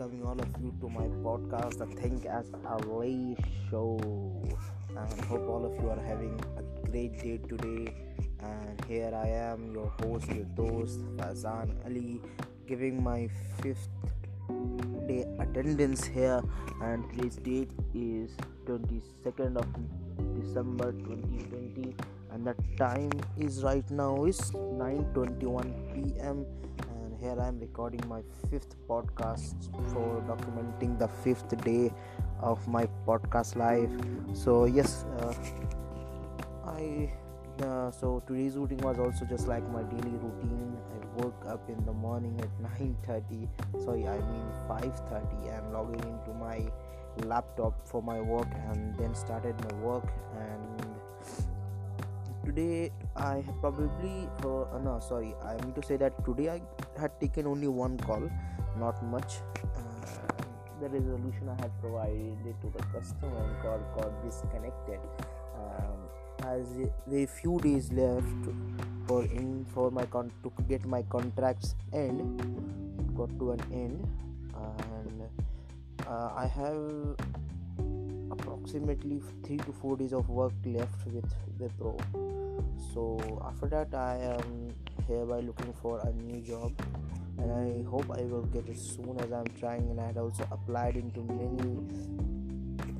[0.00, 3.36] welcoming all of you to my podcast, The Think as a Lay
[3.68, 4.00] Show.
[4.96, 7.92] And hope all of you are having a great day today.
[8.42, 12.22] And here I am, your host, your host, Fazan Ali,
[12.66, 13.28] giving my
[13.60, 13.90] fifth
[15.06, 16.42] day attendance here.
[16.80, 18.30] And today's date is
[18.64, 19.68] 22nd of
[20.40, 21.94] December 2020
[22.32, 26.46] and the time is right now is 9:21 p.m
[27.20, 31.92] here I am recording my fifth podcast for documenting the fifth day
[32.40, 33.90] of my podcast life.
[34.32, 35.34] So yes, uh,
[36.64, 37.12] I
[37.62, 40.78] uh, so today's routine was also just like my daily routine.
[40.94, 43.48] I woke up in the morning at 9:30.
[43.84, 46.64] Sorry, I mean 5:30, and logging into my
[47.26, 50.89] laptop for my work, and then started my work and
[52.50, 56.60] today I probably uh, no sorry I mean to say that today I
[57.00, 58.28] had taken only one call
[58.76, 59.38] not much.
[59.76, 59.80] Uh,
[60.80, 64.98] the resolution I had provided to the customer call got disconnected.
[65.54, 65.98] Um,
[66.46, 66.66] as
[67.06, 68.48] very few days left
[69.06, 72.42] for in for my con to get my contracts end
[73.14, 74.08] got to an end.
[74.54, 75.22] And
[76.06, 77.16] uh, I have
[78.30, 81.30] approximately 3 to 4 days of work left with
[81.60, 81.94] Wipro
[82.92, 84.74] so after that I am
[85.06, 86.72] hereby looking for a new job.
[87.38, 90.46] And I hope I will get it soon as I'm trying and I had also
[90.52, 91.78] applied into many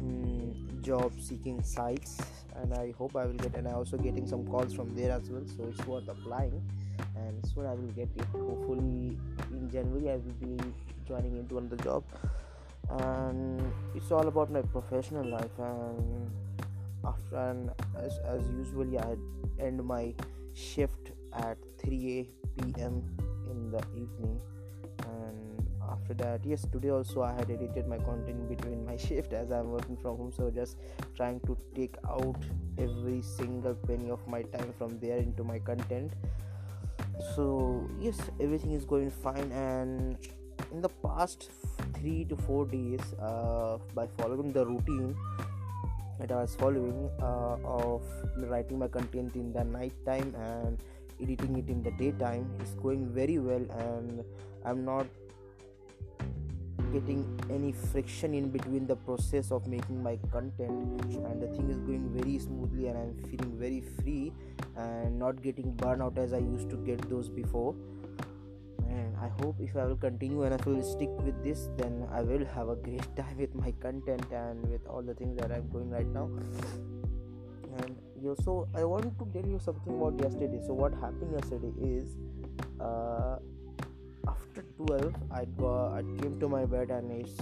[0.00, 2.18] um, job seeking sites.
[2.56, 5.28] And I hope I will get and I also getting some calls from there as
[5.30, 5.42] well.
[5.56, 6.62] So it's worth applying.
[7.16, 8.24] And soon I will get it.
[8.32, 9.18] Hopefully
[9.50, 10.56] in January I will be
[11.06, 12.04] joining into another job.
[12.88, 15.58] And it's all about my professional life.
[15.58, 16.30] And
[17.04, 19.16] after and as, as usually i
[19.58, 20.14] end my
[20.54, 23.02] shift at 3 p.m
[23.50, 24.40] in the evening.
[25.04, 29.50] And after that yes today also i had edited my content between my shift as
[29.50, 30.32] i'm working from home.
[30.32, 30.76] So just
[31.16, 32.36] trying to take out
[32.78, 36.12] every single penny of my time from there into my content.
[37.34, 39.50] So yes everything is going fine.
[39.52, 40.18] And
[40.72, 41.50] in the past
[41.94, 45.16] three to four days uh, by following the routine
[46.20, 48.02] that I was following uh, of
[48.36, 50.78] writing my content in the night time and
[51.22, 54.22] editing it in the daytime is going very well and
[54.64, 55.06] I'm not
[56.92, 61.78] getting any friction in between the process of making my content and the thing is
[61.78, 64.32] going very smoothly and I'm feeling very free
[64.76, 67.74] and not getting burnout as I used to get those before
[68.90, 72.20] and i hope if i will continue and i will stick with this then i
[72.20, 75.68] will have a great time with my content and with all the things that i'm
[75.68, 76.28] doing right now.
[77.78, 80.60] And you so i want to tell you something about yesterday.
[80.66, 82.16] So what happened yesterday is
[82.80, 83.36] uh,
[84.26, 87.38] after 12 i got i came to my bed and it's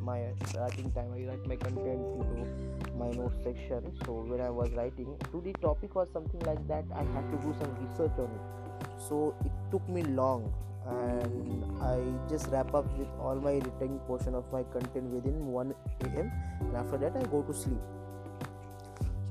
[0.00, 0.20] my
[0.56, 1.12] writing time.
[1.14, 3.92] I write my content into my notes section.
[4.04, 7.54] So when i was writing today topic was something like that i had to do
[7.60, 8.62] some research on it
[9.08, 10.52] so it took me long.
[10.84, 11.96] And i
[12.28, 15.74] just wrap up with all my written portion of my content within 1
[16.06, 17.78] am and after that i go to sleep.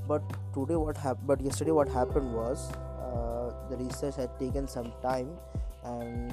[0.08, 0.24] But
[0.54, 5.30] today what happened but yesterday what happened was uh, the research had taken some time
[5.84, 6.32] and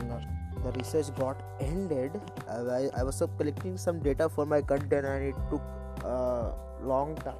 [0.64, 2.20] the research got ended.
[2.48, 5.62] I, I was collecting some data for my content and it took
[6.04, 7.34] a long time.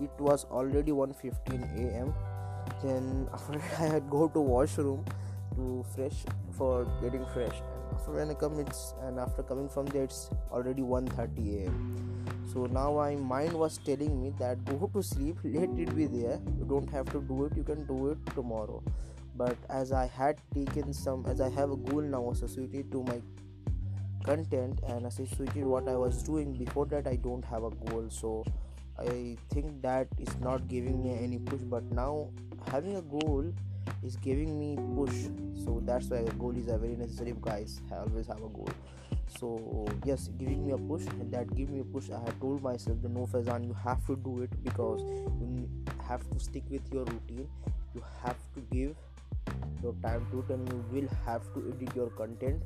[0.00, 2.14] It was already 1:15 am
[2.82, 5.04] then after i had go to washroom
[5.54, 6.24] to fresh
[6.56, 7.56] for getting fresh.
[7.60, 12.08] And after when i come it's and after coming from there it's already 1.30 am
[12.52, 16.40] so now my mind was telling me that go to sleep let it be there.
[16.58, 18.82] You don't have to do it you can do it tomorrow.
[19.36, 23.20] But as i had taken some as i have a goal now associated to my
[24.24, 28.06] content and associated what i was doing before that i don't have a goal.
[28.08, 28.44] So
[28.98, 32.30] I think that is not giving me any push, but now
[32.70, 33.52] having a goal
[34.02, 35.14] is giving me push.
[35.64, 37.80] So that's why a goal is a very necessary, guys.
[37.92, 38.68] I always have a goal.
[39.38, 42.10] So yes, giving me a push, and that give me a push.
[42.10, 45.02] I had told myself, "The no Fazan, you have to do it because
[45.40, 45.68] you
[46.08, 47.46] have to stick with your routine.
[47.94, 48.96] You have to give
[49.82, 52.62] your time to it, and you will have to edit your content,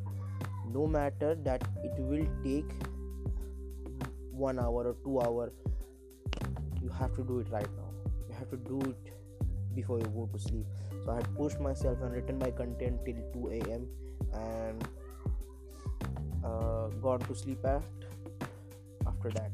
[0.79, 2.73] no matter that it will take
[4.45, 5.53] one hour or two hour
[6.83, 7.91] you have to do it right now.
[8.29, 9.13] You have to do it
[9.75, 10.67] before you go to sleep.
[11.05, 13.87] So i had pushed myself and written my content till 2 a.m
[14.35, 14.89] and
[16.45, 17.83] uh, gone to sleep at
[19.07, 19.51] after that.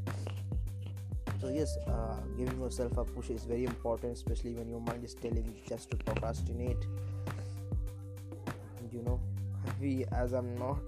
[1.40, 5.14] So yes uh, giving yourself a push is very important especially when your mind is
[5.14, 6.84] telling you just to procrastinate.
[8.92, 9.20] You know
[9.80, 10.78] we as i'm not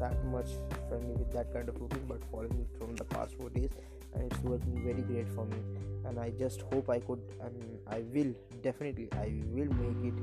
[0.00, 0.50] that much
[0.88, 3.70] friendly with that kind of routine but following it from the past four days
[4.20, 5.56] it's working very great for me.
[6.04, 10.14] And i just hope i could and i will definitely i will make it.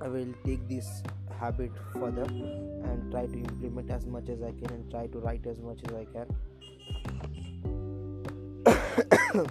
[0.00, 1.02] I will take this
[1.40, 5.46] habit further and try to implement as much as i can and try to write
[5.46, 6.26] as much as i can.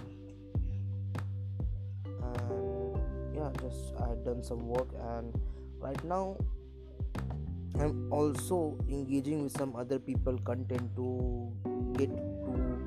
[3.36, 5.32] Yeah just i done some work and
[5.78, 6.36] right now
[7.78, 11.52] i'm also engaging with some other people content to
[11.98, 12.10] get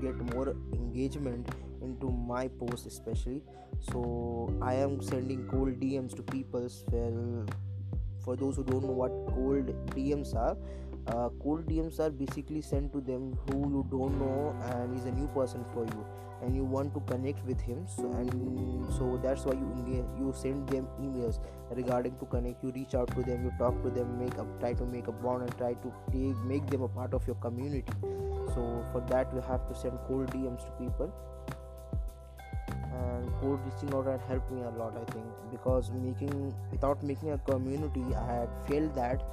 [0.02, 1.48] get more engagement
[1.82, 3.42] into my post especially.
[3.80, 7.46] So i am sending cold dms to people well
[8.24, 10.58] for those who don't know what cold dms are
[11.08, 15.12] uh, cold dms are basically sent to them who you don't know and is a
[15.12, 16.06] new person for you
[16.42, 20.34] and you want to connect with him so and mm, so that's why you you
[20.36, 21.40] send them emails
[21.72, 22.64] regarding to connect.
[22.64, 25.12] You reach out to them you talk to them make a try to make a
[25.12, 27.94] bond and try to take make them a part of your community.
[28.54, 31.12] So for that you have to send cold dms to people.
[33.00, 37.32] And cold reaching out had helped me a lot i think because making without making
[37.32, 39.24] a community i had failed that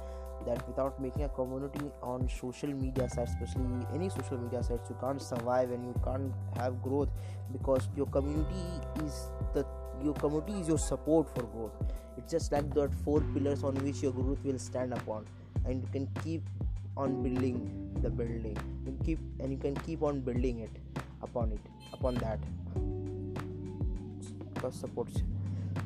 [0.49, 4.97] that without making a community on social media sites especially any social media sites you
[5.01, 7.09] can't survive and you can't have growth
[7.51, 8.65] because your community
[9.05, 9.65] is the
[10.03, 11.71] your community is your support for growth.
[12.17, 15.25] It's just like that four pillars on which your growth will stand upon.
[15.65, 16.43] And you can keep
[16.95, 18.57] on building the building.
[18.85, 20.71] You keep and you can keep on building it
[21.21, 21.61] upon it
[21.93, 22.39] upon that.
[24.71, 25.21] Supports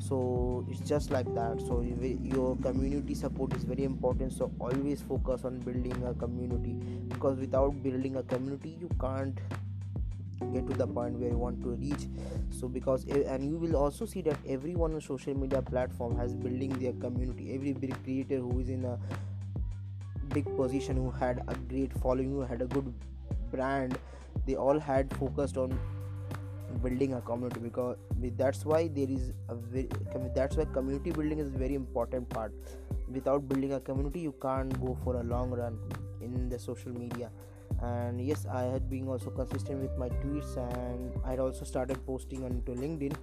[0.08, 1.60] so it's just like that.
[1.60, 4.32] So your community support is very important.
[4.32, 6.72] So always focus on building a community
[7.08, 9.38] because without building a community you can't
[10.52, 12.08] get to the point where you want to reach.
[12.50, 16.34] So because eh, and you will also see that everyone on social media platform has
[16.34, 17.54] building their community.
[17.54, 18.98] Every big creator who is in a
[20.34, 22.92] big position who had a great following who had a good
[23.50, 23.98] brand
[24.46, 25.78] they all had focused on
[26.82, 27.96] building a community because
[28.36, 29.88] that's why there is a very
[30.34, 32.52] that's why community building is a very important part.
[33.08, 35.78] Without building a community you can't go for a long run
[36.20, 37.30] in the social media.
[37.80, 42.04] And yes i had been also consistent with my tweets and i had also started
[42.06, 43.14] posting onto linkedin.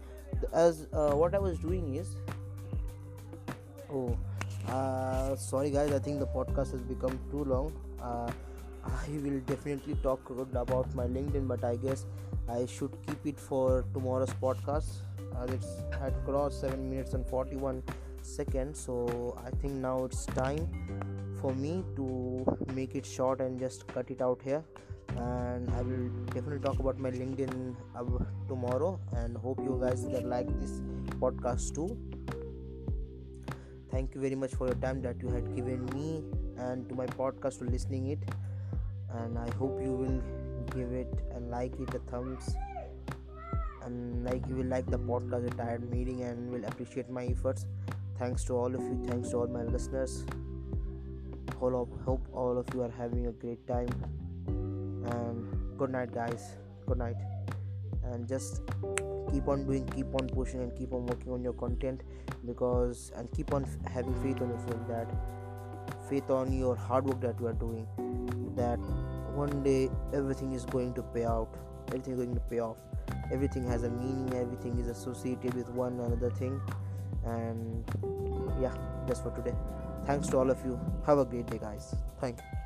[0.54, 2.16] As uh, what i was doing is
[3.92, 4.18] oh
[4.68, 7.72] uh, sorry guys i think the podcast has become too long.
[8.02, 8.32] Uh,
[8.84, 12.06] i will definitely talk about my linkedin but i guess
[12.50, 15.04] I should keep it for tomorrow's podcast.
[15.40, 17.84] As it's had crossed 7 minutes and 41
[18.22, 20.68] seconds so I think now it's time
[21.40, 24.64] for me to make it short and just cut it out here.
[25.16, 28.04] And I will definitely talk about my LinkedIn uh,
[28.48, 30.82] tomorrow and hope you guys that like this
[31.20, 31.98] podcast too.
[33.92, 36.24] Thank you very much for your time that you had given me
[36.58, 38.20] and to my podcast for listening it
[39.18, 40.22] and I hope you will
[40.76, 42.56] give it and like it a thumbs.
[43.84, 47.66] And like you will like the podcast at tired meeting and will appreciate my efforts.
[48.18, 50.26] Thanks to all of you thanks to all my listeners.
[51.60, 53.90] Hope, hope all of you are having a great time.
[54.48, 56.56] And good night guys.
[56.86, 57.16] Good night.
[58.04, 58.62] And just
[59.32, 62.02] keep on doing keep on pushing and keep on working on your content
[62.46, 65.08] because and keep on having faith on yourself that
[66.10, 67.86] faith on your hard work that you are doing
[68.56, 68.80] that
[69.40, 71.50] one day everything is going to pay out.
[71.88, 72.78] Everything is going to pay off.
[73.32, 74.34] Everything has a meaning.
[74.36, 76.62] Everything is associated with one another thing.
[77.26, 77.84] And
[78.62, 78.76] yeah
[79.08, 79.56] that's for today.
[80.06, 80.80] Thanks to all of you.
[81.06, 81.96] Have a great day guys.
[82.20, 82.59] Thank you